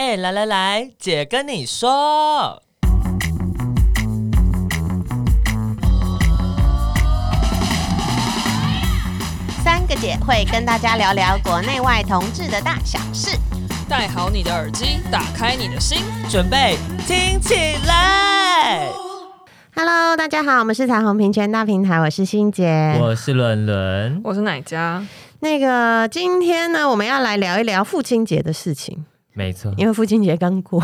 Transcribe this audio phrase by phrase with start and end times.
[0.00, 2.62] 哎，来来来，姐跟你说，
[9.64, 13.36] 三个姐会跟大家聊聊国内外同志的大小事。
[13.88, 17.56] 戴好你的耳机，打开你的心，准备听起
[17.88, 18.88] 来。
[19.74, 25.04] Hello，大家好，我们是彩虹平权大平台，我是欣姐，我是伦伦，我是奶家。
[25.40, 29.04] 那个今天呢，我们要来聊一聊父亲节的事情。
[29.38, 30.82] 没错，因为父亲节刚过，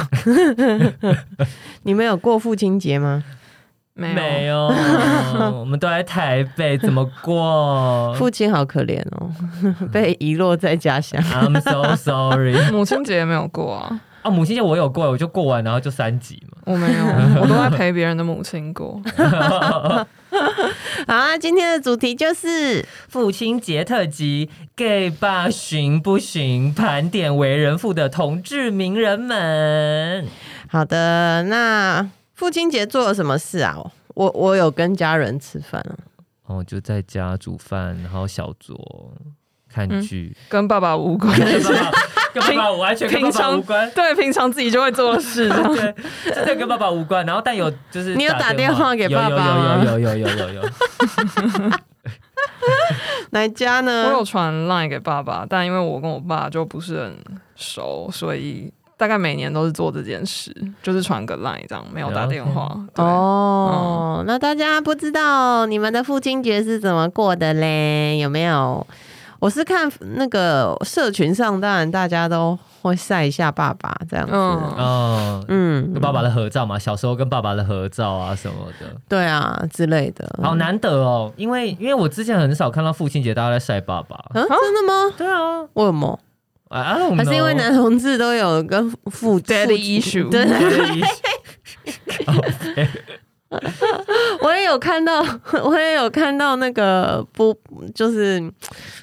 [1.83, 3.25] 你们有过父亲节吗？
[3.95, 4.67] 没有，没有，
[5.59, 8.15] 我们都在台北，怎么过？
[8.15, 9.29] 父亲好可怜哦，
[9.93, 11.21] 被遗落在家乡。
[11.23, 12.55] I'm so sorry。
[12.71, 14.01] 母亲节也没有过啊。
[14.25, 16.57] 啊，母亲节我有过，我就过完，然后就三级嘛。
[16.65, 17.05] 我没有，
[17.43, 18.99] 我都在陪别人的母亲过。
[19.17, 20.09] 好
[21.07, 26.73] 啊，今天的主题就是父亲节特辑，Gay 吧行不行？
[26.73, 30.27] 盘点为人父的同志名人们。
[30.71, 33.77] 好的，那父亲节做了什么事啊？
[34.15, 35.95] 我我有跟家人吃饭啊。
[36.47, 38.75] 哦，就在家煮饭，然后小酌。
[39.75, 43.91] 看剧、嗯、跟爸爸无关，跟爸爸，完全跟爸爸无关。
[43.91, 45.95] 对，平常自己就会做的事，对，
[46.33, 47.27] 真的跟爸爸无关。
[47.27, 49.83] 然后，但有就是你有打电话给爸爸吗？
[49.85, 50.39] 有有有有有有有。
[50.39, 50.71] 有有有
[53.31, 54.09] 哪家呢？
[54.09, 57.17] 我有传 line 给爸爸，但因为我跟我爸就不是很
[57.57, 62.71] 熟，所以大概每年都是做这件事，就是传个 line 这样，没有打电话。
[62.95, 68.19] 哦，嗯、那大家不知道你们的父亲节是怎么过的嘞？
[68.19, 68.87] 有没有？
[69.45, 75.45] 我是看那个社群上，当然大家都会晒一下爸爸这样子，嗯。
[75.49, 85.13] 嗯，跟爸爸的合照嘛，小时候跟爸爸的合照啊什么的，对啊之类的，好难得哦，因为因为我之前很少看到父亲节大家在晒爸爸，啊，真的吗？
[85.15, 86.19] 对啊，为什么？
[86.71, 90.49] 啊，还是因为男同志都有跟父 daddy issue，对。
[94.45, 95.25] 我也有看到，
[95.65, 97.57] 我也有看到那个不
[97.95, 98.39] 就是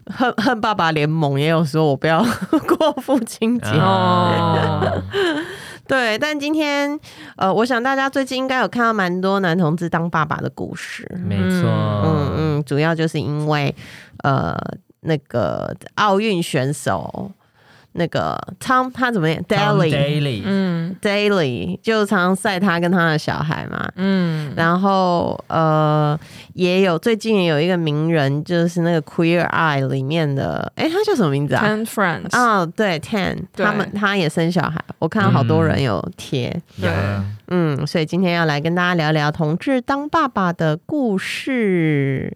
[0.05, 2.23] 恨恨爸爸联盟也有说我不要
[2.77, 5.01] 过父亲节哦。
[5.87, 6.97] 对，但今天
[7.35, 13.75] 呃，我想大家最近应该有看到蛮多男同志当爸爸的故事，没错，嗯嗯，主要就是因为
[14.23, 14.55] 呃
[15.01, 17.31] 那个奥运选手。
[17.93, 26.17] 那个 Tom 他怎么样？Daley，嗯，Daley 就常常晒他跟他的小孩嘛，嗯，然后呃，
[26.53, 36.89] 也有最近也有一个名人，就是那个 Queer Eye 里面的，哎，他叫什么名字啊？Ten Friends，哦，对，Ten，他们他也生小孩，我看到好多人有贴，对，
[37.47, 42.35] 嗯，所以今天要来跟大家聊聊同志当爸爸的故事。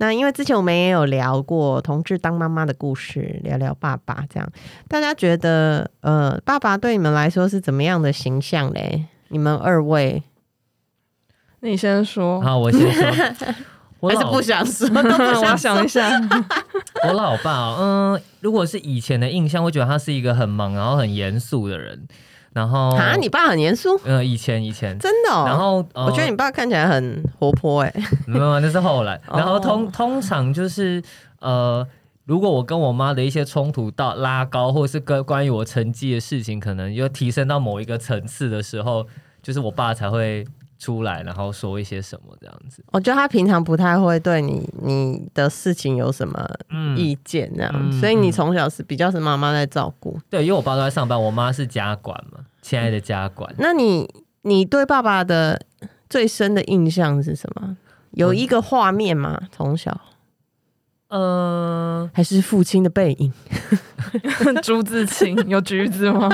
[0.00, 4.50] 那因为之前我们也有聊过同志当妈妈的故事，聊聊爸爸这样，
[4.88, 9.04] 大家觉得呃，爸爸对你们来说是怎么样的形象嘞？
[9.28, 10.22] 你们二位，
[11.60, 12.40] 你先说。
[12.40, 13.46] 好，我先说。
[14.00, 16.18] 我还是不想说，都不想想一下。
[17.06, 22.08] 我老爸，嗯，如果是以前的印象，我觉得他是一个很忙，然后很严肃的人。
[22.52, 23.98] 然后啊，你爸很严肃？
[24.04, 25.30] 呃，以前以前真的。
[25.30, 25.44] 哦。
[25.46, 27.94] 然后、呃、我觉得你爸看起来很活泼， 哎，
[28.26, 29.20] 没有，那是后来。
[29.32, 31.02] 然后通通常就是
[31.40, 31.86] 呃，
[32.24, 39.06] 如果我跟我妈的一些冲突到拉高，或是跟关于我成绩的事情，可能又提升到某一个层次的时候，
[39.42, 40.46] 就是我爸才会。
[40.80, 42.82] 出来，然后说一些什么这样子。
[42.90, 46.48] 我觉得他平常不太会对你你的事情有什么
[46.96, 50.18] 意见这样，所以你从小是比较是妈妈在照顾。
[50.30, 53.54] 对，因为我爸都在上班，我妈是家管嘛，亲爱的家管。
[53.58, 54.08] 那你
[54.42, 55.60] 你对爸爸的
[56.08, 57.76] 最深的印象是什么？
[58.12, 59.40] 有一个画面吗？
[59.52, 60.00] 从小？
[61.10, 63.32] 呃，还是父亲的背影，
[64.62, 66.28] 朱自清有橘子吗？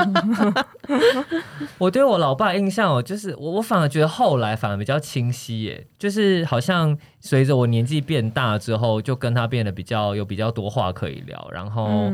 [1.78, 12.12] 我对我老爸印象哦，就是我我反而觉得后来反而比较清晰耶，就是好像随着我年纪变大之后，就跟他变得比较有比较多话可以聊，然后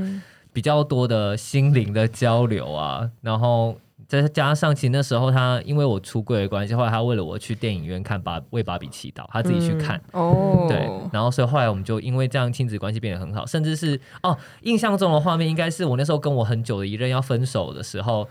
[0.52, 3.76] 比较多的心灵的交流啊，然后。
[4.08, 9.96] 再加上，其实那时候他因为我出柜的关系，后来他为了我去电影院看芭为芭比祈祷，他自己去看。
[10.12, 18.28] 嗯、哦，对，然后所以后来我们就因为这样亲子关系变得很好，甚至是哦，印象中的画面应该是我那时候跟我很久的一任要分手的时候，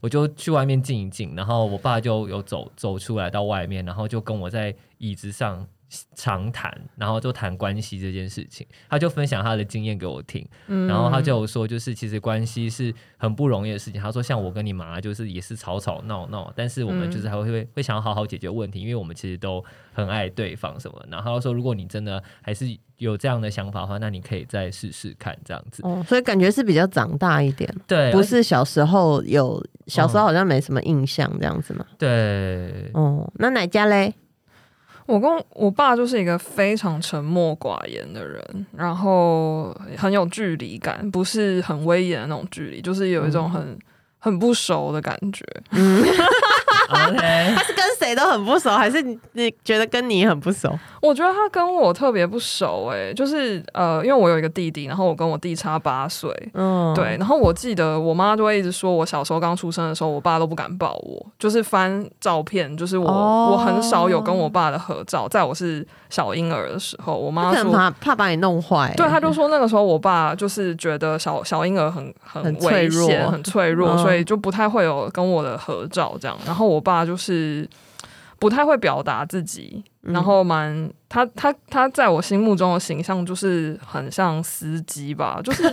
[0.00, 5.66] 我就去外面静一静，然后我爸就有走走出来到外面，然后就跟我在椅子上。
[6.14, 14.00] 长谈，然后就谈关系这件事情，他就分享他的经验给我听，嗯、然后他就说，就是其实关系是很不容易的事情。
[14.00, 21.02] 他说，像我跟你妈，就是也是吵吵闹闹，但是我们就是还会会会想要好好解决问题，因为我们其实都很爱对方什么。
[21.08, 22.66] 然后他说，如果你真的还是
[22.98, 25.82] 有这样的想法的话，那你可以再试试看这样子。
[25.84, 31.86] 哦，所以感觉是比较长大一点，对，不是小时候有小时候好像没什么印象这样子嘛。
[31.96, 34.12] 对，哦，那哪家嘞？
[35.08, 43.78] 我跟我爸就是一个非常沉默寡言的人，然后很有距离感，不是很威严的那种距离，就是有一种很、嗯、
[44.18, 45.42] 很不熟的感觉。
[45.72, 46.04] 嗯.
[47.54, 50.76] 他是跟谁都很不熟，还是你你觉得跟你很不熟？
[51.00, 77.68] 我觉得他跟我特别不熟，欸，哎，就是呃，因为我有一个弟弟，然后我跟我弟差八岁，嗯，对，然后我记得我妈就会一直说我小时候刚出生的时候，我爸都不敢抱我，就是翻照片，就是我、哦、我很少有跟我爸的合照，在我是小婴儿的时候，我妈说怕怕把你弄坏，对，他就说那个时候我爸就是觉得小小婴儿很很危险，很脆弱，很脆弱，嗯，所以就不太会有跟我的合照这样，然后我爸就是。
[78.40, 85.64] 不太会表达自己，然后蛮他他他在我心目中的形象就是很像司机吧， 就是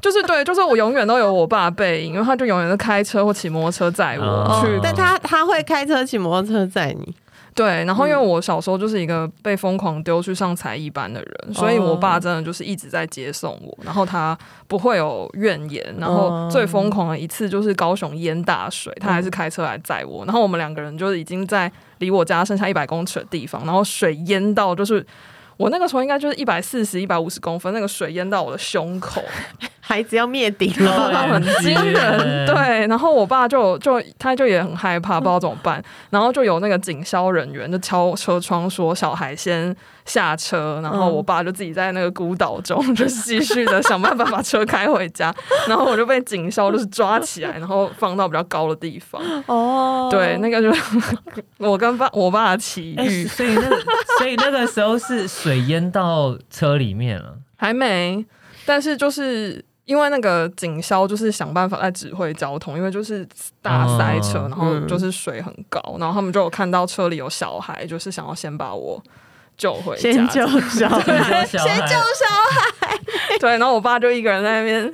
[0.00, 7.12] 就是对，就是我永远都有我爸的背影，因为他就永远是开车或骑摩托车载我去，但他他会开车骑摩托车载你。
[7.54, 14.36] 对，然后因为我小时候就是一个被疯狂丢去上才艺班的人，嗯，所以我爸真的就是一直在接送我，然后他
[14.66, 15.94] 不会有怨言。
[15.98, 25.06] 然后最疯狂的一次就是高雄淹大水，他还是开车来载我，然后我们两个人就是已经在离我家剩下一百公尺的地方，然后水淹到就是。
[25.56, 29.22] 我那个时候应该就是一百四十、一百五十公分，那个水淹到我的胸口，
[29.86, 32.46] 孩子要灭顶了，很惊人。
[32.46, 39.76] 对，然后我爸就就他就也很害怕，不知道怎么办， 然后就有那个警消人员就敲车窗说小孩先
[40.06, 45.34] 下车，然后我爸就自己在那个孤岛中就继续的想办法把车开回家，
[45.68, 49.20] 然后我就被警消就是抓起来，然后放到比较高的地方。
[49.46, 50.74] 哦，对，那个就
[51.58, 53.68] 我跟爸我爸的奇遇，欸，所以那
[54.18, 55.28] 所以那个时候是。
[55.28, 58.24] 水淹到车里面了，还没，
[58.64, 63.26] 但是就是因为那个警消就是想办法在指挥交通，因为就是
[63.60, 69.02] 大塞车，哦，然后就是水很高，嗯，然后他们就有看到车里有小孩，就是想要先把我
[69.56, 72.26] 救回家，先救小孩， 先救小
[72.80, 72.98] 孩，
[73.38, 74.92] 对，然后我爸就一个人在那边。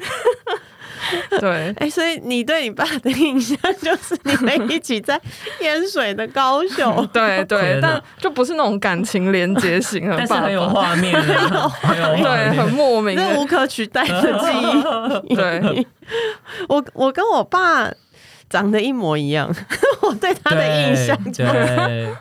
[1.41, 5.21] 对，哎、欸，所以你对你爸的印象就是你们一起在
[5.61, 11.37] 淹水的高雄， 对对，但就不是那种感情连接型的爸爸，但是 很有画面，面，
[12.23, 15.35] 对，很莫名，是无可取代的记忆。
[15.35, 15.87] 对，
[16.69, 17.91] 我我跟我爸
[18.49, 19.55] 长得一模一样，
[20.03, 22.15] 我对他的印象就是。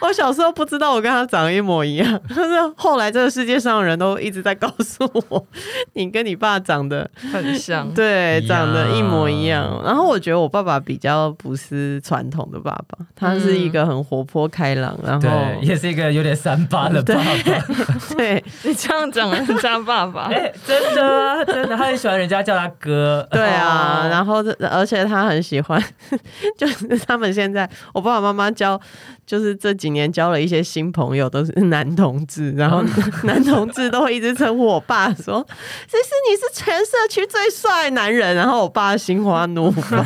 [0.00, 5.46] 我小时候不知道我跟他长得一模一样， 但是后来这个世界上的人都一直在告诉我，
[5.92, 9.80] 你跟你爸长得很像，对，长得一模一样。
[9.84, 15.28] 然后我觉得我爸爸比较不是传统的爸爸，他是一个很活泼开朗，然后
[15.60, 17.24] 也是一个有点三八的爸爸。
[18.16, 23.26] 对，对你这样讲人家爸爸，欸、真的啊，真的，他很喜欢人家叫他哥。
[23.30, 25.82] 对啊，然后而且他很喜欢，
[26.56, 28.80] 就是他们现在我爸爸妈妈教。
[29.30, 32.82] 就是这几年交了一些新朋友，都是男同志，然后
[33.22, 35.46] 男同志都会一直称呼我爸说
[35.86, 40.04] ：“其实你是全社区最帅男人。”然后我爸心花怒放，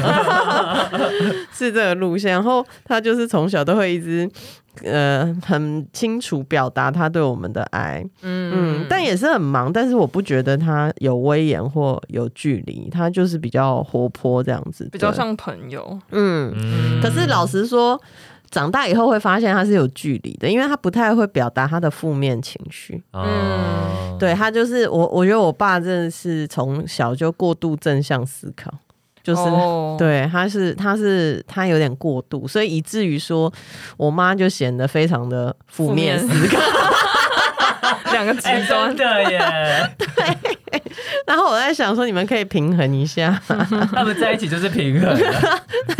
[1.56, 2.32] 是这个路线。
[2.32, 4.30] 然后他就是从小都会一直
[4.82, 9.72] 呃很清楚表达他对我们的爱，嗯嗯，但也是很忙。
[9.72, 15.98] 但是我不觉得他有威严或有距离，他就是比较活泼这样子，比较像朋友。
[16.10, 16.52] 嗯，
[17.02, 18.00] 可是老实说。
[18.50, 23.02] 长大以后会发现他是有距离的，因为他不太会表达他的负面情绪。
[23.12, 28.72] 嗯，对，他就是我，我觉得我爸真的是从小就过度正向思考，
[29.24, 33.52] 就是、 哦、对，他是他是他有点过度，所以以至于说
[33.96, 36.60] 我妈就显得非常的负面思考。
[38.12, 39.40] 两个极端的耶，
[39.98, 40.53] 对。
[41.26, 45.16] 然后我在想说，你们可以平衡一下， 他们在一起就是平衡。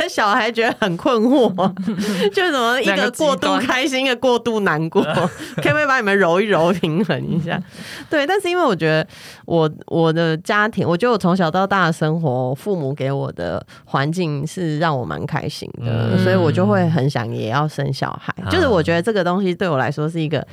[0.09, 1.49] 小孩觉得很困惑，
[2.33, 7.61] 就怎么一个过度开心，一个过度难过，可不可以把你们揉一揉，平衡一下？
[8.09, 9.07] 对，但是因为我觉得
[9.47, 18.33] 我我的家庭，我觉得我从小到大的生活，父母给我的环境是让我蛮开心的，嗯，所以我就会很想也要生小孩。
[18.51, 20.47] 就是我觉得这个东西对我来说是一个。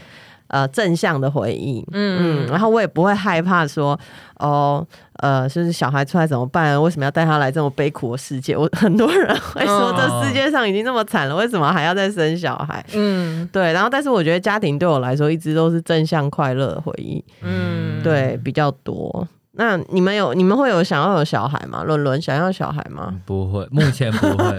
[0.51, 3.97] 呃，正向的回忆，嗯嗯，然后我也不会害怕说，
[4.35, 6.81] 哦，呃，就是小孩出来怎么办？
[6.83, 8.57] 为什么要带他来这么悲苦的世界？
[8.57, 12.85] 我 很多人会说，这世界上已经那么惨了，为什么还要再生小孩？
[12.93, 13.71] 嗯，对。
[13.71, 19.25] 然后，但是我觉得家庭对我来说一直都是正向快乐的回忆，嗯，对，比较多。
[19.53, 21.81] 那你们有，你们会有想要有小孩吗？
[21.85, 23.13] 伦伦想要小孩吗？
[23.25, 24.55] 不会，目前不会。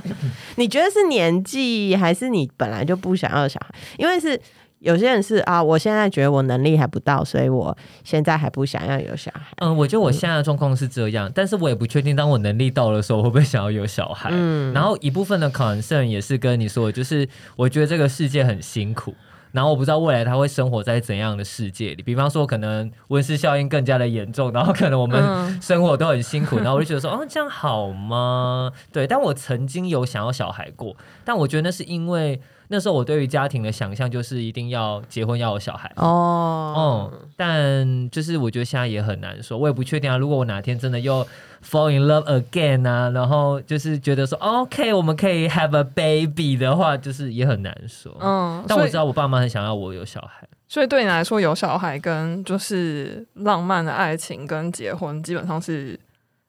[0.56, 3.74] 你觉得是年纪，还是你本来就不想要小孩？
[3.98, 4.40] 因为是。
[4.84, 9.46] 有些人是啊，我现在觉得我能力还不到，所以我现在还不想要有小孩。
[9.56, 14.28] 嗯，我觉得我现在的状况是这样，嗯、但是我也不确定，当我能力到的时候，会不会想要有小孩。
[14.30, 17.26] 嗯，然后一部分的 concern 也是跟你说，就是
[17.56, 19.14] 我觉得这个世界很辛苦，
[19.52, 22.02] 然后我不知道未来他会生活在怎样的世界里。
[22.02, 28.70] 比方说，可能温室效应更加的严重，然后可能我们生活都很辛苦，嗯、 然后我就觉得说，哦，这样好吗？
[28.92, 32.38] 对，但我曾经有想要小孩过，但我觉得那是因为。
[32.74, 40.16] 那时候我对于家庭的想象就是一定要结婚要有小孩哦，嗯，但就是我觉得现在也很难说，我也不确定啊。
[40.16, 41.24] 如果我哪天真的又
[41.64, 48.12] fall in love again 啊，然后就是觉得说 OK 我们可以 have a baby 的话，就是也很难说。
[48.20, 55.98] 嗯，但我知道我爸妈很想要我有小孩，所以对你来说有小孩跟就是浪漫的爱情跟结婚基本上是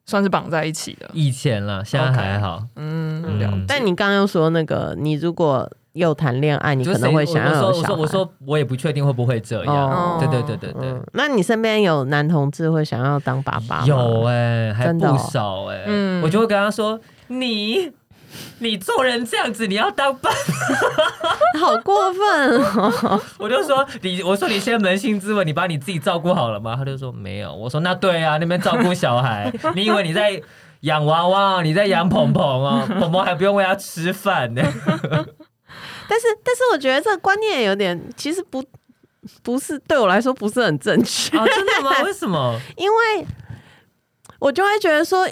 [0.08, 1.10] 算是绑在一起的。
[1.14, 2.58] 以前啦，现在还好。
[2.58, 2.68] Okay.
[2.78, 7.94] 嗯，嗯，但你刚刚又说那个，你如果又谈恋爱，你可能会想要有小孩。
[7.94, 9.74] 我说，我说，我也不确定会不会这样。
[9.74, 11.02] 哦、对对对对对、嗯。
[11.14, 13.86] 那你身边有男同志会想要当爸爸吗？
[13.88, 14.34] 有哎、
[14.68, 15.84] 欸，还不少哎、欸。
[15.88, 17.92] 嗯，我就会跟他说：“你，
[18.60, 30.42] 你做人这样子，你要当爸爸， 好过分哦！” 我就说：“你，我说你先扪心自问，你把你自己照顾好了吗？”他就说：“没有。”我说：“那对啊，那边照顾小孩， 你以为你在？”
[30.82, 34.62] 养娃娃，你在养鹏鹏哦，鹏鹏还不用喂他吃饭呢。
[36.10, 38.64] 但是，但是我觉得这个观念有点，其实不
[39.44, 41.38] 不是对我来说不是很正确。
[41.38, 42.02] 啊，真的吗？
[42.06, 42.60] 为什么？
[42.78, 43.26] 因为
[44.40, 45.28] 我就会觉得说，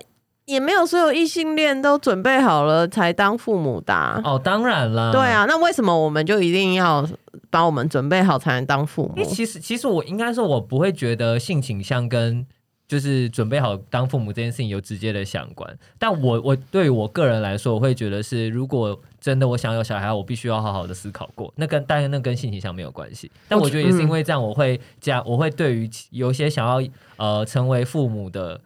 [0.45, 4.21] 也没有所有异性恋都准备好了才当父母的啊。
[4.23, 5.11] 哦，当然了。
[5.11, 7.07] 对啊，那为什么我们就一定要
[7.49, 9.23] 把我们准备好才能当父母？
[9.23, 12.45] 其实，其实我应该说，我不会觉得性倾向跟。
[12.87, 21.51] 就是准备好当父母这件事情有直接的相关，但我我对于我个人来说，我会觉得是，如果真的我想有小孩，我必须要好好的思考过。
[21.55, 26.87] 那跟当然那跟性倾向没有关系，但我觉得也是因为这样，我会加我会对于有些想要
[27.17, 28.59] 呃成为父母的。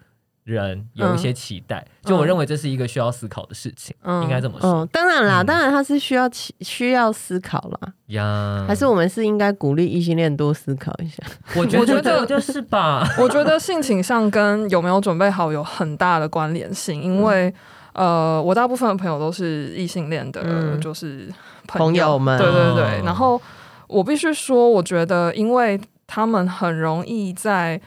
[0.55, 4.69] 人有一些期待，嗯、就我认为这是一个需要思考的事情，嗯、应该这么说。
[4.69, 6.29] 嗯、当然啦，嗯、当然他是需要
[6.61, 7.93] 需要思考啦。
[8.07, 11.21] 呀，还是我们是应该鼓励异性恋多思考一下？
[11.59, 13.05] 我觉得就是吧。
[13.19, 17.53] 我觉得性倾向跟有没有准备好有很大的关联性，因为、
[17.93, 21.27] 嗯、呃，我大部分的朋友都是异性恋的，嗯、就是
[21.67, 22.37] 朋友，朋友们。
[22.37, 23.41] 对对对，哦、然后
[23.87, 25.77] 我必须说，我觉得因为
[26.07, 27.81] 他们很容易在。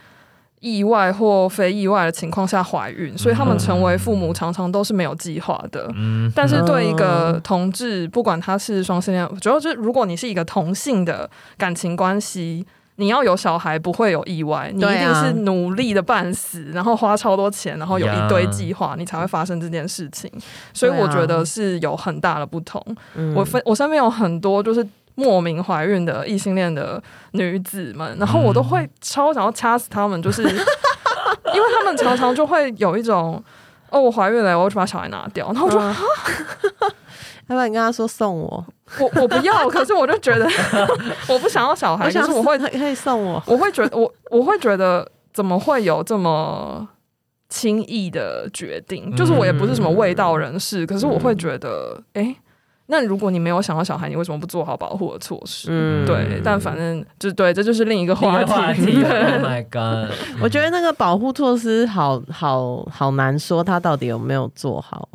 [0.60, 5.90] 意外或非意外的情况下怀孕，所以他们成为父母常常都是没有计划的。
[5.96, 20.30] 嗯，但是对一个同志，不管他是双性恋，主要就是如果你是一个同性的感情关系，你要有小孩不会有意外，你一定是努力的半死，然后花超多钱，然后有一堆计划，你才会发生这件事情。
[20.74, 22.84] 所以我觉得是有很大的不同。
[23.34, 24.86] 我分我身边有很多就是。
[25.14, 27.02] 莫名怀孕的异性恋的
[27.32, 33.42] 女子们，然后我都会超想要掐死他们，就是 因为他们常常就会有一种
[33.90, 35.80] 哦，我怀孕了，我要去把小孩拿掉，然后我说，
[37.48, 38.64] 要不然你跟他说送我，
[39.00, 40.48] 我我不要，可是我就觉得
[41.28, 46.88] 我不想要小孩，可是我会可以送我，我会觉得我我会觉得怎么会有这么
[47.48, 49.14] 轻易的决定？
[49.16, 52.22] 就是我也不是什么味道人士，可是我会觉得哎。
[52.22, 52.36] 欸
[52.90, 55.68] 那如果你没有想到小孩，你为什么不做好保护的措施？
[55.70, 56.40] 嗯，对。
[56.44, 58.52] 但反正就对，这就是另一个话题。
[58.52, 59.02] 话题对
[59.38, 60.12] Oh my god！
[60.42, 65.08] 我觉得那个保护措施好好好难说，他到底有没有做好？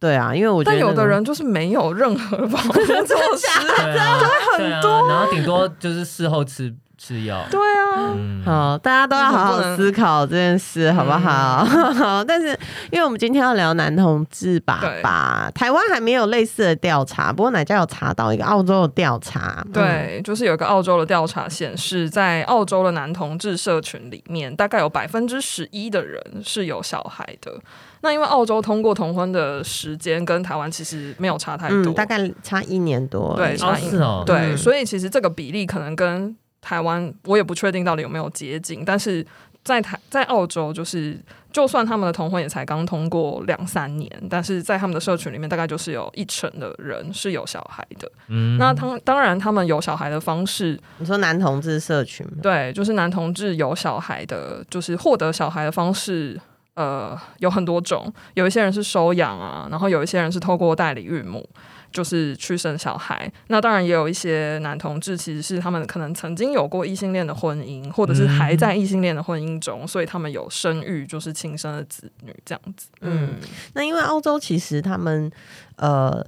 [0.00, 4.18] 对啊，因为我觉得、有的人就是没有任何保护措施， 对啊，
[4.58, 6.74] 很多，然后顶多就是事后吃。
[6.98, 11.66] 吃药，对啊，嗯、好，大家都要好好思考这件事，好不好？
[11.68, 12.48] 嗯、 但是，
[12.90, 15.52] 因为我们今天要聊男同志爸爸，对。
[15.54, 18.32] 台湾还没有类似的调查，不过哪家有查到？
[18.32, 19.62] 一个澳洲的调查？
[19.72, 27.52] 对，就是有一个澳洲的调查显示，在澳洲的男同志社群里面，大概有百分之十一的人是有小孩的。
[28.00, 39.26] 那因为澳洲通过同婚的时间跟台湾其实没有差太多，嗯、大概差一年多，对，差一年，哦哦、对，嗯、所以其实这个比例可能跟台湾我也不确定到底有没有接近，但是
[39.62, 41.20] 在台在澳洲，就是
[41.52, 48.10] 就算他们的同婚也才刚通过两三年，但是在他们的社群里面，大概就是有一成的人是有小孩的。
[48.28, 52.32] 嗯，那当当然，他们有小孩的方式，你说男同志社群吗？
[52.40, 56.40] 对，就是男同志有小孩的，就是获得小孩的方式，
[56.74, 61.48] 呃，有很多种，有一些人是收养啊，然后有一些人是透过代理孕母。
[61.92, 72.88] 就是去生小孩，那当然也有一些男同志，其实是他们可能曾经有过异性恋的婚姻，或者是还在异性恋的婚姻中，嗯、所以他们有生育，就是亲生的子女这样子。
[73.02, 73.34] 嗯，
[73.74, 75.30] 那因为澳洲其实他们
[75.76, 76.24] 呃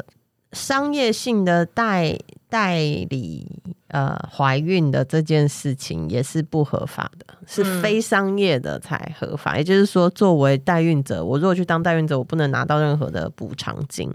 [0.53, 2.17] 商业性的代
[2.49, 9.55] 代理呃怀孕的这件事情也是不合法的，是非商业的才合法。
[9.55, 14.09] 嗯、也就是说，作为代孕者，我如果去当代孕者，我不能拿到任何的补偿金。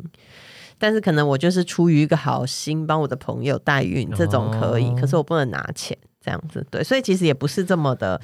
[0.80, 6.66] 但是可能我就是出于一个好心，帮我的朋友代孕，这种可以，哦、可是我不能拿钱这样子。
[6.72, 8.20] 对，所以其实也不是这么的。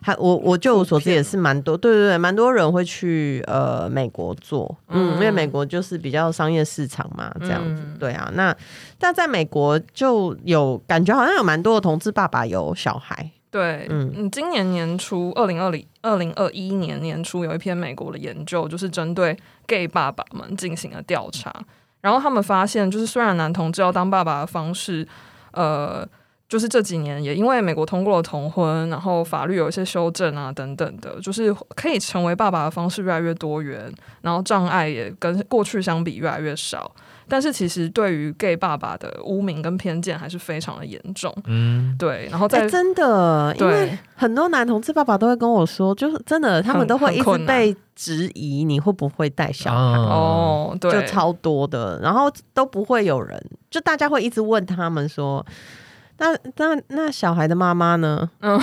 [0.00, 8.30] 还我我就我所知也是蛮多，对对对，蛮多人会去呃美国做，嗯，因为美国就是比较商业市场嘛，这样子，对啊。
[8.34, 8.56] 那
[8.96, 19.36] 但在美国就有感觉好像有蛮多的同志爸爸有小孩，对，嗯，今年年初，二零二零二零二一年年初有一篇美国的研究，就是针对
[19.66, 21.52] gay 爸爸们进行了调查，
[22.00, 25.06] 然后他们发现，就是虽然男同志要当爸爸的方式，
[25.52, 26.08] 呃。
[26.48, 36.90] 就是这几年也因为美国通过了同婚，然后法律有一些修正啊等等的，就是可以成为爸爸的方式越来越多元，然后障碍也跟过去相比越来越少。
[37.30, 41.30] 但是其实对于 gay 爸爸的污名跟偏见还是非常的严重。
[41.44, 42.26] 嗯，对。
[42.30, 53.38] 然后在、欸、真的，因为很多男同志爸爸都会跟我说，就是真的，他们都会一直被质疑你会不会带小孩哦，对，就超多的，然后都不会有人，
[53.70, 55.44] 就大家会一直问他们说。
[56.18, 58.28] 那那那小孩的妈妈呢？
[58.40, 58.60] 嗯，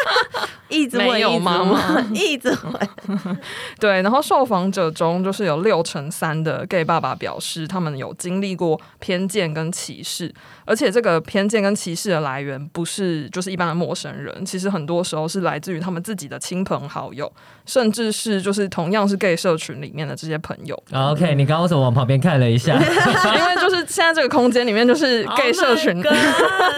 [0.68, 3.38] 一直问，没有妈妈， 一直问。
[3.78, 10.34] 对，然后受访者中就是有六成三的 gay 爸爸表示，他们有经历过偏见跟歧视，
[10.66, 17.32] 而且这个偏见跟歧视的来源不是就是一般的陌生人，其实很多时候是来自于他们自己的亲朋好友，
[17.64, 20.76] 甚至是就是同样是 gay 社群里面的这些朋友。
[20.92, 22.74] OK，你刚刚为什么往旁边看了一下？
[22.76, 25.96] 因为就是现在这个空间里面就是 gay 社群。
[26.02, 26.16] Oh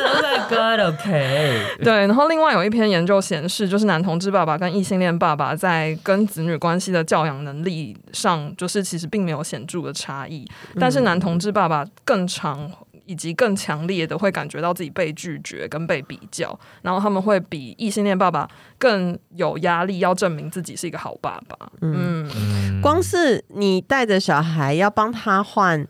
[0.09, 1.63] Oh my God，OK。
[1.83, 10.47] 对，然后另外有一篇研究显示，就是男同志爸爸跟异性恋爸爸在跟子女关系的教养能力上，就是其实并没有显著的差异。
[10.79, 12.71] 但是男同志爸爸更常
[13.09, 18.47] 以及更强烈的会感觉到自己被拒绝跟被比较，然后他们会比异性恋爸爸
[18.77, 21.73] 更有压力，要证明自己是一个好爸爸。
[21.81, 25.89] 嗯，嗯，光是你带着小孩要帮他换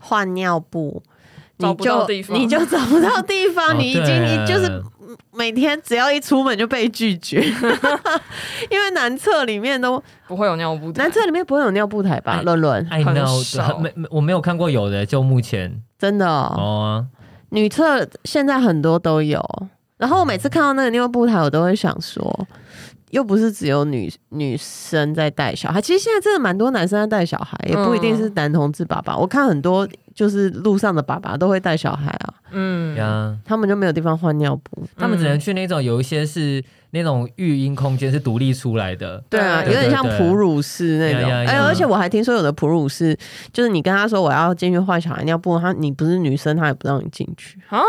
[0.00, 1.02] 换尿布。
[1.58, 4.82] 你就你就找不到地方，你 已经你就是
[5.32, 7.40] 每天只要一出门就被拒绝，
[8.70, 12.40] 因为男厕里面都不会有尿布台，男厕里面不会有尿布台吧？
[12.44, 15.82] 伦伦，I know，没没我没有看过有的，就目前。
[15.98, 17.06] 真的哦，
[17.50, 19.40] 女厕现在很多都有，
[19.96, 22.46] 然后我每次看到那个尿布台，我都会想说。
[23.14, 29.14] 又不是只有女女生在带小孩，其实现在真的蛮多男生在带小孩，也不一定是男同志爸爸。
[29.14, 41.30] 嗯、我看很多就是路上的爸爸都会带小孩啊，嗯呀，他们就没有地方换尿布，他们只能去那种有一些是那种育婴空间是独立出来的，对啊，有点像哺乳室那种。
[41.30, 43.16] 哎，而且我还听说有的哺乳室，
[43.52, 47.80] 就是你跟他说我要进去换小孩尿布，他你不是女生，他也不让你进去啊。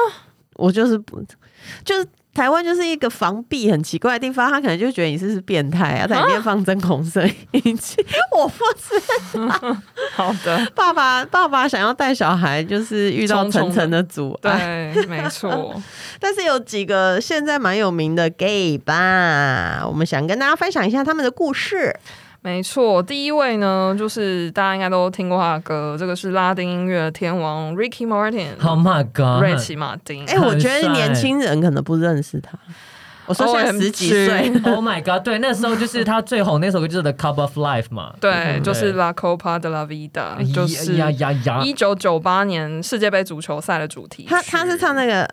[0.58, 1.20] 我就是不
[1.84, 2.08] 就是。
[2.36, 7.96] 台湾就是一个防避很奇怪的地方，他可能就觉得你是不是变态啊，在里面放针孔摄影机。
[8.38, 9.78] 我不知道。
[10.12, 14.92] 好的，爸爸，爸爸想要带小孩，就是遇到层层的阻碍。
[14.94, 15.82] 对，没错。
[16.20, 21.98] 但是有几个现在蛮有名的 gay 吧，我们想跟大家分享一下他们的故事。
[22.46, 28.50] 没错，第一位呢，就是大家应该都听过他的歌，这个是拉丁音乐天王 Ricky Martin。
[28.64, 30.24] Oh my god，瑞奇马丁。
[30.26, 32.52] 哎、欸，我觉得年轻人可能不认识他。
[33.26, 34.54] 我说现在十几岁。
[34.64, 38.14] Oh my god，对，那时候就是他最红那首歌就是 The Cup of Life 嘛。
[38.22, 40.94] 对，就是 La Copa de la Vida，就是
[41.64, 44.28] 一九九八年世界杯足球赛的主题。
[44.30, 45.28] 他他是唱那个。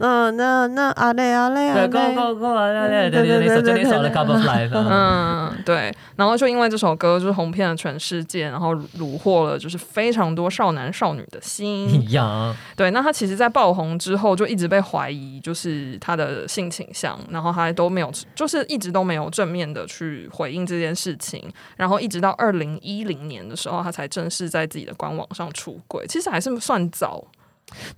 [0.00, 4.70] 那那那阿嘞阿嘞阿嘞，对，Go Go Go 啊，对对对对对，就那首的 Cup of Life。
[4.74, 5.94] 嗯，对。
[6.16, 11.88] 然后就因为这首歌，就是红遍了全世界，然后虏获了就是非常多少男少女的心。
[11.88, 12.54] 一样。
[12.76, 21.42] 对，那他其实，在爆红之后，就一直被怀疑，就是他的性倾向，然后他都没有，就是一直都没有正面的去回应这件事情。
[21.76, 26.06] 然后一直到二零一零年的时候，他才正式在自己的官网上出轨。
[26.06, 27.24] 其实还是算早。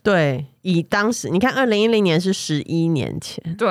[0.02, 3.68] 对，以当时你看，二零一零年是十一年前，对，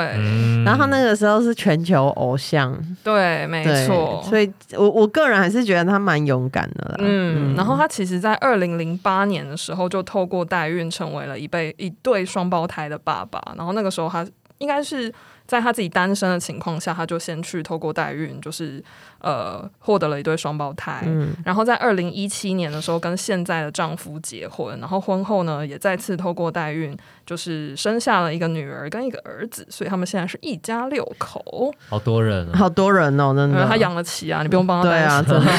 [0.63, 6.95] 然后他那个时候是全球偶像，对，没错，所以我我个人还是觉得他蛮勇敢的啦。
[6.99, 14.25] 嗯，嗯，然后他其实，在二零零八年的时候，就透过代孕成为了一辈一对双胞胎的爸爸，然后那个时候他
[14.59, 15.13] 应该是。
[15.49, 18.83] 在他自己单身的情况下，他就先去透过代孕，就是
[19.21, 21.03] 呃获得了一对双胞胎。
[21.05, 35.51] 嗯，然后在二零一七年的时候跟现在的丈夫结婚，然后婚后呢也再次透过代孕，就是生下了一个女儿跟一个儿子，所以他们现在是一家六口，好多人，好多人哦，真的，他养得起啊，你不用帮他对啊，真的。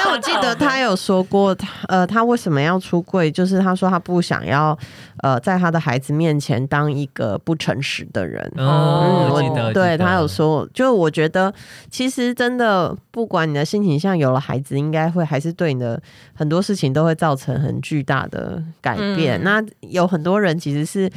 [0.00, 3.28] 但我记得他有说过，他呃，他为什么要出柜？
[3.28, 4.78] 就是他说他不想要
[5.22, 8.48] 呃，在他的孩子面前当一个不诚实的人。
[8.56, 11.52] 哦，我记得，对他有说，就我觉得
[11.90, 16.02] 其实真的，不管你的性倾向有了孩子，应该会还是对你的
[16.34, 19.40] 很多事情都会造成很巨大的改变。
[19.40, 21.08] 嗯、那有很多人其实是，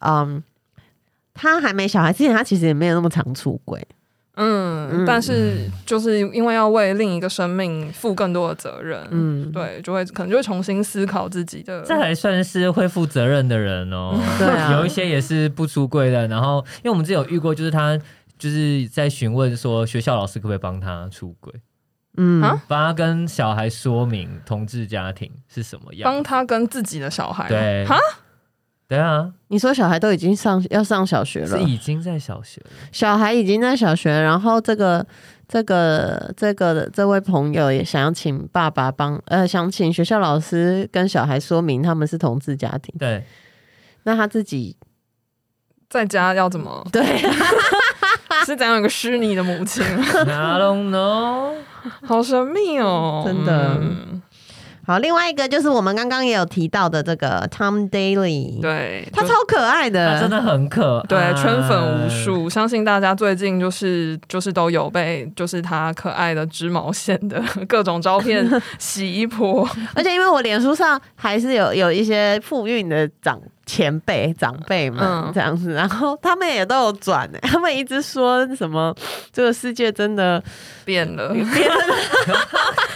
[0.00, 0.42] 嗯，
[1.34, 3.86] 他还没小孩之前，他其实也没有那么常出轨。
[4.38, 11.80] 嗯，但是就是因为要为另一个生命负更多的责任，嗯，对，就会可能就会重新思考自己的。
[11.86, 14.14] 这还算是会负责任的人哦。
[14.38, 16.28] 对啊，有一些也是不出柜的。
[16.28, 17.98] 然后，因为我们之前有遇过，就是他
[18.38, 21.52] 就是在询问说学校老师可不可以帮他出轨，
[22.16, 27.96] 嗯，帮他跟小孩说明同志家庭是什么样，帮他跟自己的小孩，对，哈。
[28.88, 32.70] 对啊，你说小孩都已经上要上小学了，是已经在小学了。
[32.92, 35.04] 小孩已经在小学，然后这个
[35.48, 42.94] 这个这个这位朋友也想要请爸爸帮呃，想请学校老师跟小孩说明他们是同志家庭。
[42.96, 43.24] 对，
[44.04, 44.76] 那他自己
[45.90, 46.86] 在家要怎么？
[46.92, 47.02] 对，
[48.44, 51.52] 是怎样一个虚拟的母亲？I don't know，
[52.06, 53.78] 好神秘哦，真的。
[53.80, 54.22] 嗯
[54.88, 62.48] 好，另外一个就是我们刚刚也有提到的这个 Tom Daley，对，他超可爱的，他真的很可爱，对，圈粉无数。
[62.48, 78.94] 相信大家最近就是就是都有被就是他可爱的织毛线的 各种照片洗一波，而且因为我脸书上还是有有一些复孕的长前辈长辈们这样子，然后他们也都有转， 他们一直说什么
[79.32, 80.42] 这个世界真的
[80.84, 81.84] 变了，变了。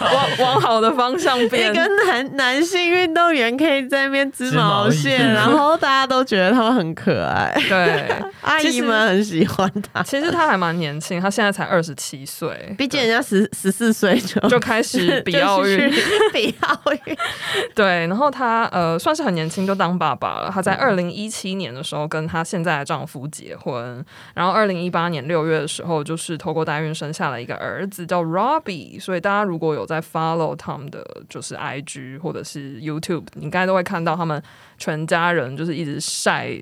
[0.00, 8.08] 往往好的方向变，一个男男性运动员可以在那边织毛线，然后大家都觉得他们很可爱，对，
[8.40, 10.02] 阿姨们很喜欢他。
[10.02, 15.92] 其实他还蛮年轻，他现在才二十七岁，毕竟人家十十四岁就就开始 比奥运，
[16.32, 17.16] 比奥运。
[17.74, 20.50] 对，然后他呃算是很年轻就当爸爸了。
[20.60, 29.00] 他在二零一七年的时候跟她现在的丈夫结婚，然后二零一八年六月的时候就是透过代孕生下了一个儿子叫 Robbie。
[29.00, 34.42] 所以大家如果有在 follow 他们的就是 IG 或者是 YouTube，你应该都会看到他们
[34.76, 36.52] 全家人就是一直晒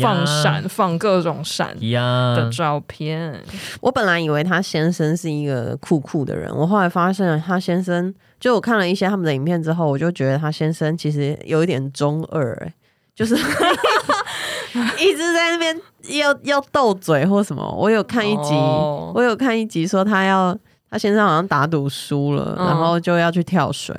[0.00, 3.42] 放闪.放各种闪的照片。
[3.80, 12.72] 我本来以为他先生是一个酷酷的人，我后来发现他先生，就我看了一些他们的影片之后，我就觉得他先生其实有一点中二、欸，
[13.16, 13.34] 就是
[15.00, 15.76] 一直在那边
[16.20, 17.74] 要要斗嘴或什么。
[17.76, 19.16] 我有看一集，oh.
[19.16, 20.56] 我有看一集说他要。
[20.88, 23.92] 他先生好像打赌输了，然后就要去跳水，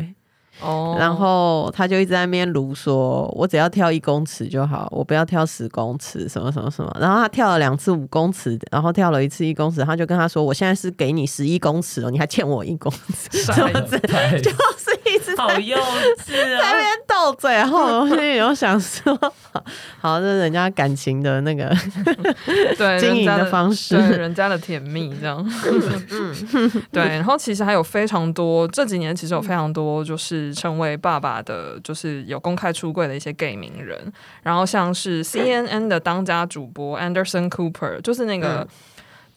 [0.61, 14.86] 哦，然后他就一直在那边卢说：“我只要跳一公尺就好，我不要跳十公尺，什么什么什么。”然后他跳了两次五公尺，然后跳了一次一公尺，他就跟他说：“我现在是给你十一公尺哦，你还欠我一公尺，什么之类， 就是
[15.35, 15.77] 好幼
[16.25, 19.17] 稚啊， 在那边斗嘴。”然后我心里有想说
[19.99, 21.75] ：“好，这是人家感情的那个
[22.77, 25.43] 对经营的方式，人家的，人家的甜蜜这样。
[26.11, 33.97] 嗯”对，然后其实还有非常多，这几年其实有非常多，就是成为爸爸的，就是有公开出柜的一些 gay 名人。
[34.43, 38.67] 然后像是 CNN 的当家主播 Anderson Cooper，就是那个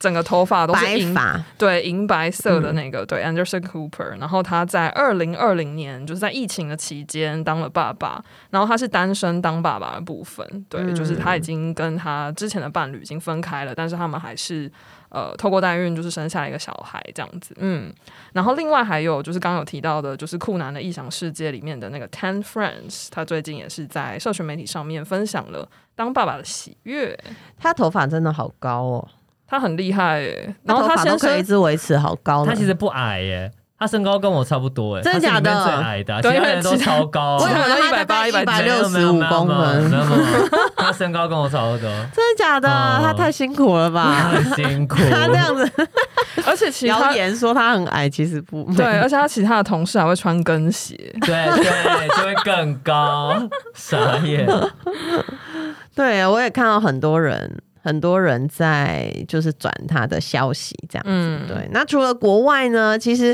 [0.00, 4.18] 整个头发都是银发，对，银白色的那个，对，Anderson Cooper。
[4.18, 8.20] 然后他在二零二零年，就是在疫情的期间当了爸爸。
[8.50, 14.72] 然后他是单身当爸爸的部分，对，就是他已经跟他之前的伴侣已经分开了，但是他们还是。
[15.10, 17.92] 呃，透过代孕就是生下一个小孩这样子，嗯，
[18.32, 27.18] 然后另外还有就是刚刚有提到的，就是酷男的异想世界里面的那个 Ten Friends，他最近也是在社群媒体上面分享了当爸爸的喜悦。
[27.58, 29.08] 他头发真的好高哦，
[29.50, 33.50] 他很厉害耶，然后他先生一直维持好高，他其实不矮耶。
[33.76, 35.64] 他身高跟我差不多，哎，真的假的？
[35.64, 37.38] 最矮的，其他人都超高。
[37.40, 39.90] 我以为他一百八、一百六十五公分。
[40.76, 41.88] 他身高跟我差不多。
[42.12, 42.68] 真的假的？
[42.68, 44.28] 他太辛苦了吧？
[44.34, 44.96] 很辛苦。
[45.10, 45.66] 他这样子，
[46.46, 48.84] 而且其他谣言说他很矮，其实不对。
[49.00, 53.34] 而且他其他的同事还会穿跟鞋，对对，就会更高。
[53.74, 54.46] 傻眼。
[55.94, 57.62] 对，我也看到很多人。
[57.82, 61.10] 很多人在就是转他的消息这样子。
[61.10, 63.32] 嗯、对，那除了国外呢，其实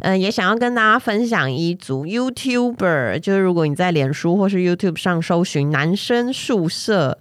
[0.00, 7.18] 嗯、呃，也想要跟大家分享一组 YouTuber，就是如果你在脸书或是 YouTube 上搜寻男生宿舍，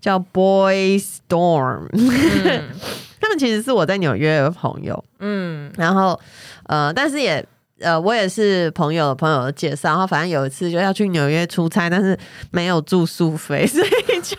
[0.00, 2.68] 叫 Boy Storm，、嗯、
[3.20, 5.04] 他们其实是我在纽约的朋友。
[5.18, 6.18] 嗯，然后
[6.66, 7.44] 呃，但是也。
[7.82, 12.14] 呃，我也是朋友的朋友的介绍，然后反正有一次就要去纽约出差，但是
[12.50, 14.36] 没有住宿费，所以就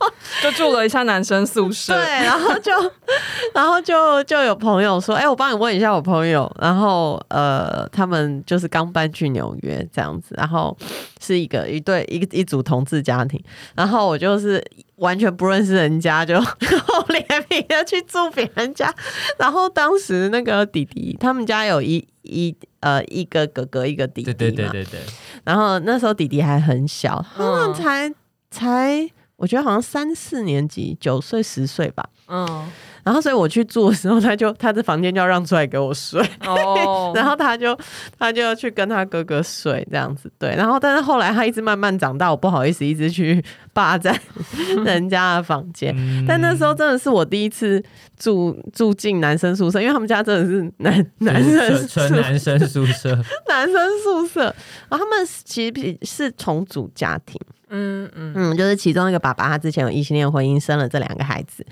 [0.42, 1.94] 就住了一下男生宿舍。
[1.94, 2.72] 对，然后就
[3.54, 10.76] 然后就就有朋友说，哎、欸，我帮你问一下我朋友，然后呃，他们就是刚搬去纽约这样子，然后
[11.20, 13.42] 是一个一对一一组同志家庭，
[13.74, 14.64] 然后我就是。
[14.98, 18.92] 完全不认识人家，就厚脸皮的去住别人家。
[19.36, 24.34] 然后当时那个弟弟，他们家有一一呃一个哥哥一个弟弟嘛。
[24.36, 25.00] 对对对对对。
[25.44, 28.14] 然后那时候弟弟还很小，他们才、嗯、
[28.50, 32.06] 才我觉得好像三四年级，九岁十岁吧。
[32.26, 32.68] 嗯。
[33.04, 37.10] 然后，所以我去住的时候，他就他的房间就要让出来给我睡，oh.
[37.16, 37.74] 然后他就
[38.18, 40.54] 他就去跟他哥哥睡这样子，对。
[40.54, 44.14] 然后，但是后来他一直慢慢长大，我不好意思一直去 霸占
[44.84, 45.96] 人家的房间。
[46.26, 47.82] 但那时候真的是我第一次
[48.18, 53.16] 住住进男生宿舍，因为他们家真的是男男生纯男生宿舍，
[53.48, 53.74] 男生
[54.04, 54.54] 宿舍。
[54.90, 57.40] 然后他们其实是重组家庭，
[57.70, 61.64] 嗯嗯嗯，就是其中一个爸爸他之前有异性恋婚姻，生了这两个孩子。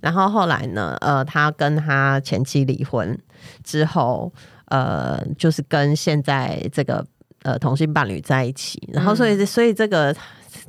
[0.00, 0.96] 然后后来呢？
[1.00, 3.18] 呃，他跟他前妻离婚
[3.62, 4.30] 之后，
[4.66, 7.02] 呃，就是跟现在这个
[7.42, 8.86] 呃同性伴侣在一起。
[8.92, 10.14] 然后，所以，所以这个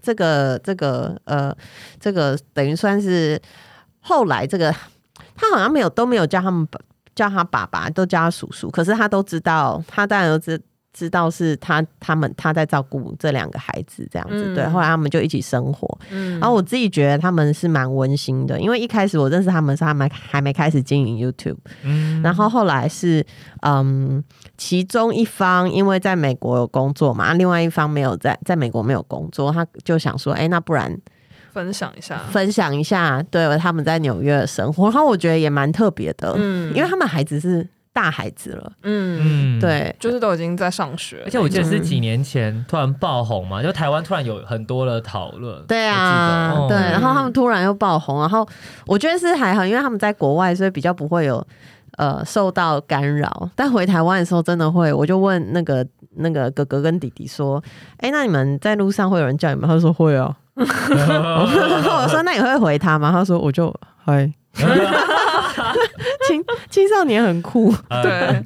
[0.01, 1.53] 这个这个呃，
[1.99, 3.41] 这个等于算是
[3.99, 4.73] 后来这个
[5.35, 6.65] 他好像没有都没有叫他们
[7.13, 8.71] 叫他爸爸，都叫他叔叔。
[8.71, 10.61] 可是他都知道，他当然都知。
[10.95, 23.25] 知道是他他们他在照顾这两个孩子这样子，嗯、对，后来他们就一起生活，嗯、然后我自己觉得他们是蛮温馨的，因为一开始我认识他们是他们还没开始经营 YouTube，嗯，然后后来是
[23.63, 24.23] 嗯，
[24.57, 30.97] 其中一方因为在美国有工作嘛，另外一方没有在在美国没有工作，他就想说，哎、欸，那不然
[31.51, 37.67] 分享一下，分享一下，对，他们在纽约的生活，然后我觉得也蛮特别的，嗯，因为他们孩子是。
[37.95, 48.45] 大孩子了，嗯，对，就是都已经在上学，而且我记得是几年前突然爆红嘛，就台湾突然有很多的讨论，对啊，哦、对，然后他们突然又爆红，然后
[48.85, 51.41] 我觉得是还好，因为他们在国外，所以比较不会有
[51.95, 53.49] 呃受到干扰。
[53.55, 57.63] 但回台湾的时候真的会，我就问那个那个哥哥跟弟弟说
[58.03, 60.35] ：“哎、欸，那你们在路上会有人叫你们？”他说：“会啊。
[60.59, 64.29] ”我说：“那你会回他吗？”他说：“我就嗨。”
[66.27, 68.43] 青青少年很酷，对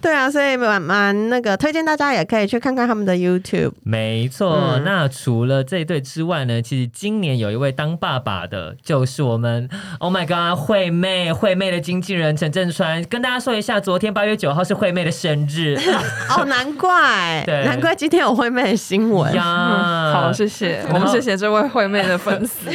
[0.00, 3.72] 对啊，所以蛮蛮那个推荐大家也可以去看看他们的 YouTube。
[3.82, 15.76] 没错，嗯、那除了这一对之外呢，其实今年有一位当爸爸的，就是我们 Oh my God，惠妹惠妹的经纪人陈镇川，跟大家说一下，昨天八月九号是惠妹的生日。
[16.30, 19.44] 哦，难怪， 对，难怪今天有惠妹的新闻呀。
[19.44, 22.70] 嗯、好，谢谢，我们谢谢这位惠妹的粉丝。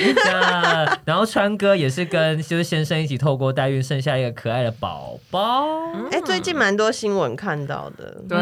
[1.05, 4.33] 然后川哥也是跟就是先生一起透过代孕生下一个。
[4.33, 5.67] 可爱的宝宝，
[6.11, 8.37] 哎、欸，最近蛮多新闻看到的，对，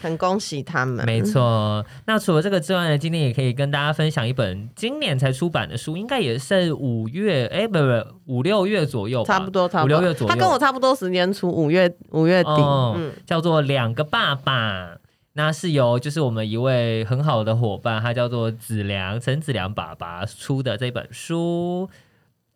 [0.00, 1.04] 很恭喜他们。
[1.04, 14.96] 没错，那除了这个之外呢，今天也可以跟大家分享一本今年才出版的书，应该也是五月，哎、欸，不不，五六月左右，差不多，差不多，五六月左右，他跟我差不多时间出，五月五月底，哦、嗯，叫做两个爸爸，
[15.34, 21.88] 那是由就是我们一位很好的伙伴，他叫做子良陈子良爸爸出的这本书。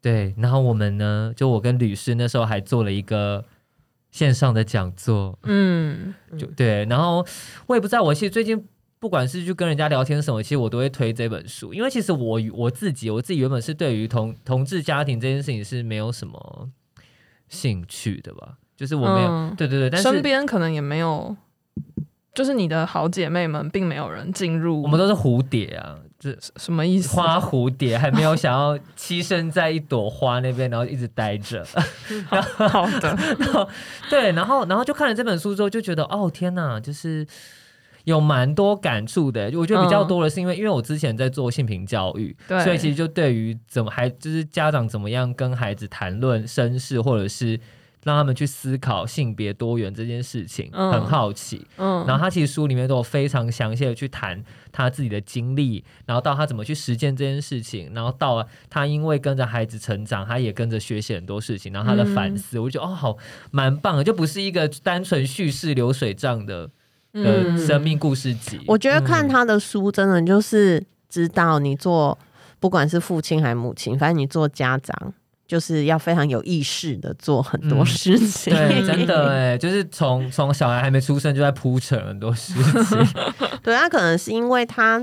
[0.06, 3.44] 对，然后我们呢，就我跟律师那时候还做了一个
[4.12, 7.26] 线上的讲座，嗯，就对，然后
[7.66, 8.64] 我也不知道，我其实最近
[9.00, 16.70] 不管是去跟人家聊天什么，其实我都会推这本书，因为其实我我自己我自己原本是对于同同志家庭这件事情是没有什么
[17.48, 21.36] 兴趣的吧，就是我没有，嗯、对对对，但是身边可能也没有，
[22.32, 25.98] 就是你的好姐妹们并没有人进入，我们都是蝴蝶啊。
[26.18, 27.14] 这什么意思？
[27.14, 31.64] 花蝴蝶还没有想要栖身在一朵花那边，然后一直待着。
[32.56, 33.68] 好的，然 后
[34.08, 37.26] 对，然后然后就看了这本书之后，就觉得哦天哪，就是
[38.04, 39.50] 有蛮多感触的。
[39.54, 47.60] 我觉得比较多的是因为，嗯、因为我之前在做性平教育，所以其实就对于怎么还就是家长怎么样跟孩子谈论身世，或者是。
[48.06, 51.66] 让他们去思考性别多元这件事情，嗯、很好奇。
[51.76, 54.40] 嗯，然后他其实书里面都有非常详细的去谈
[54.70, 63.16] 他自己的经历，然后到他怎么去实践这件事情，然后到他因为跟着孩子成长，他也跟着学习很多事情，然后他的反思，嗯、我觉得哦，好
[63.50, 66.70] 蛮棒的，就不是一个单纯叙事流水账的
[67.12, 68.60] 的生命故事集。
[68.68, 72.16] 我觉得看他的书，真的就是知道你做
[72.60, 75.12] 不管是父亲还是母亲，反正你做家长。
[75.46, 82.98] 就是要非常有意识的做很多事情，嗯、对，真的哎，就是从从小孩还没出生就在铺陈很多事情。
[83.62, 84.98] 对，他可能是因为他，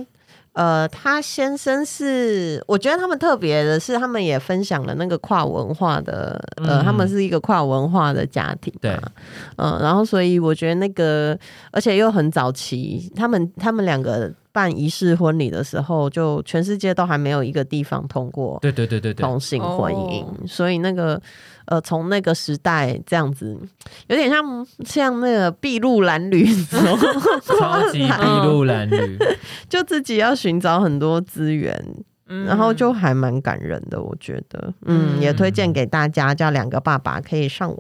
[0.54, 8.92] 呃，他先生是，我觉得他们特别的是，他们也分享了那个跨文化的，呃，嗯、他们是一个跨文化的家庭，对，
[9.58, 11.38] 嗯、呃，然后所以我觉得那个，
[11.72, 14.32] 而且又很早期，他们他们两个。
[14.54, 21.20] 办仪式婚礼的时候，就全世界都还没有一个地方通过，对对对对对，同性婚姻，所以那个
[21.66, 23.58] 呃，从那个时代这样子，
[24.08, 26.46] 有点像像那个筚路蓝缕，
[27.46, 29.18] 超级筚路蓝缕，
[29.70, 31.74] 就自己要寻找很多资源，
[32.28, 37.80] 嗯、然后就还蛮感人的，我觉得，嗯，嗯也推荐给大家，叫两个爸爸可以上网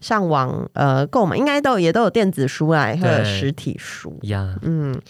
[0.00, 5.00] 上网呃购买，应该都也都有电子书来和实体书呀，嗯。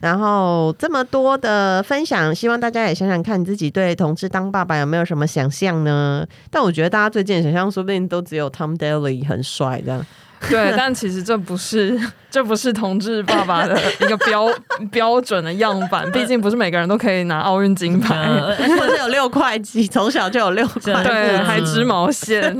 [0.00, 6.26] 然后这么多的分享，希望大家也想想看，自己对同志当爸爸有没有什么想象呢？
[6.50, 10.04] 但我觉得大家最近的想象，说不定都只有 Tom Daly 很帅这样。
[10.48, 11.98] 对，但其实这不是，
[12.30, 14.46] 这不是同志爸爸的一个标
[14.92, 16.10] 标准的样板。
[16.12, 22.56] 毕竟不是每个人都可以拿奥运金牌，而且有六块肌，从小就有六块， 对，还织毛线。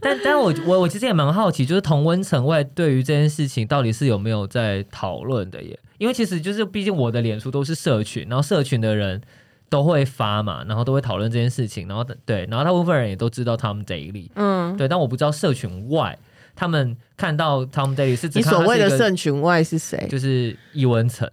[0.00, 5.78] 但但我我我其实也蛮好奇，就是同温层外对于这件事情到底是有没有在讨论的耶？
[5.96, 9.20] 因为其实就是毕竟我的脸书都是社群，然后社群的人
[9.68, 16.16] 都会发嘛，然后都会讨论这件事情，然后对，然后大部分人也都知道他们 Daley，嗯，对，但我不知道社群外。
[16.58, 20.08] 他们看到 Tom Daley 是你所谓的社群外是谁？
[20.10, 21.30] 就是易文成。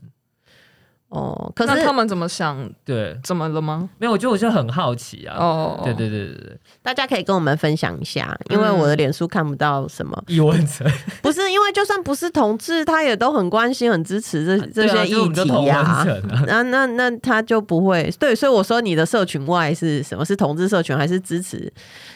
[1.09, 2.69] 哦，可是他们怎么想？
[2.83, 3.87] 对，怎么了吗？
[3.99, 5.37] 没有，我觉得我就很好奇啊。
[5.37, 10.85] 哦，对对对对对，大家可以跟我们分享一下，因为我的脸书看不到什么易文成。
[11.21, 16.05] 不是，因为就算不是同志，他也都很关心、很支持这这些议题呀。
[16.47, 20.25] 那那那他就不会对，所以我说你的社群外是什么？
[20.25, 21.71] 是同志社群还是支持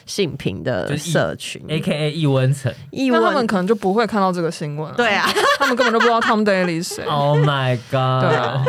[0.10, 4.92] 性平的社群？A K A 易文成，那他们可能就不会看到这个新闻。
[4.96, 7.06] 对啊，他们根本就不知道 Tom Daley 是谁。
[7.08, 8.28] Oh my god！
[8.28, 8.66] 对啊。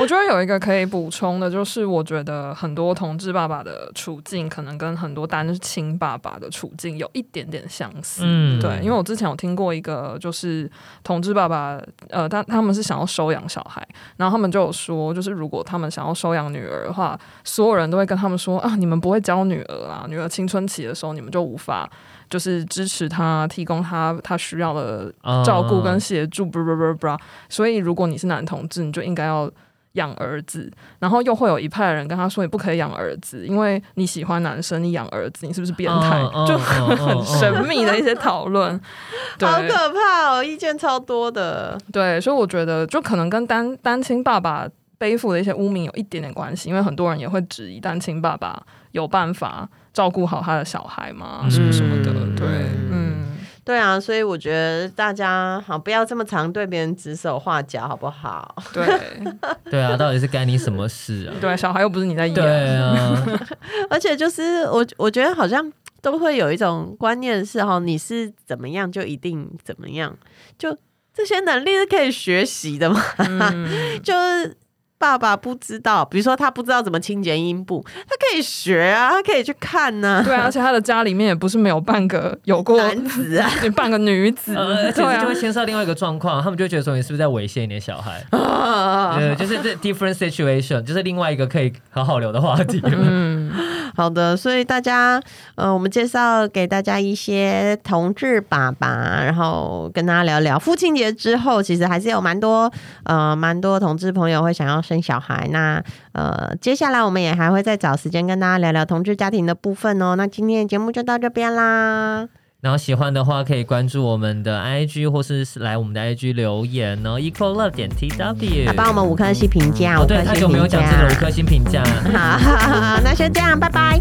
[0.00, 8.22] 我觉得有一个可以补充的，就是我觉得很多同志爸爸的处境，可能跟很多单亲爸爸的处境有一点点相似。
[8.24, 10.70] 嗯，对，因为我之前有听过一个，就是
[11.02, 11.76] 同志爸爸，
[12.10, 13.84] 呃，他他们是想要收养小孩，
[14.16, 21.90] 然后他们就有说，就是如果他们想要收养女儿的话，所有人都会跟他们说啊，你们不会教女儿啊，女儿青春期的时候，你们就无法
[22.28, 25.10] 就是支持他，提供他他需要的
[25.44, 27.16] 照顾跟协助，不不不不，
[27.48, 29.50] 所以如果你是男同志，你就应该要。
[29.92, 39.66] 养儿子，然后又会有一派的人跟他说：“你不可以养儿子，因为你喜欢男生，你养儿子，你是不是变态？” oh, oh, 就很神秘的一些讨论，oh, oh, oh, oh.
[39.66, 41.76] 对好可怕哦，意见超多的。
[41.90, 51.46] 对，所以我觉得就可能跟单单亲爸爸背负的一些污名有一点点关系，因为很多人也会质疑单亲爸爸有办法照顾好他的小孩吗？
[51.50, 52.46] 什么什么的，对，
[52.90, 53.18] 嗯。
[53.64, 58.56] 对啊，所以我觉得大家好，不要这么常对别人指手画脚，好不好？
[58.72, 58.82] 对，
[59.70, 61.36] 对啊，到底是该你什么事啊？
[61.38, 62.34] 对，小孩又不是你在养。
[62.34, 63.22] 对啊，
[63.90, 65.70] 而且就是我，我觉得好像
[66.00, 70.16] 都会有一种观念是哈，你是怎么样就一定怎么样，
[70.56, 70.74] 就
[71.12, 73.68] 这些能力是可以学习的嘛，嗯、
[74.02, 74.56] 就是。
[74.98, 80.22] 爸爸不知道，比如说他不知道怎么清洁阴部，他可以学啊，他可以去看呐、啊。
[80.24, 84.54] 对啊， 而且他的家里面也不是没有半个有过男子啊， 半个女子。
[84.56, 88.22] 而且就会牵涉到另外一个状况，他们就会觉得说你是不是在猥亵你的小孩？
[89.18, 92.80] 对，就是这 different situation，就是另外一个可以好好聊的话题。
[92.84, 93.52] 嗯，
[93.94, 95.22] 好的，所以大家，
[95.56, 102.72] 呃，我们介绍给大家一些同志爸爸，然后跟大家聊聊父亲节之后，其实还是有蛮多，
[103.04, 104.78] 呃，蛮多同志朋友会想要。
[104.88, 110.14] 生小孩，那呃，接下来我们也还会再找时间跟大家聊聊同志家庭的部分哦。
[110.16, 112.26] 那今天的节目就到这边啦。
[112.60, 117.16] 然后喜欢的话可以关注我们的 IG，或是来我们的 IG 留言哦。
[117.16, 119.96] Equal Love 点 TW，帮我们五颗星评价。
[119.96, 121.84] 哦，对，他有没有讲这个五颗星评价？
[122.12, 124.00] 好， 那先这样，拜拜，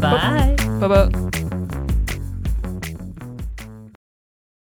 [0.00, 1.45] 拜拜，拜拜。